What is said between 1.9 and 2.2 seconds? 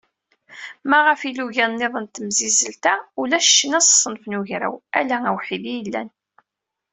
n